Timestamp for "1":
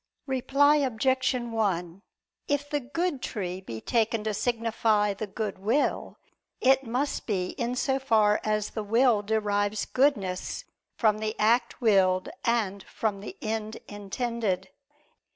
1.35-2.01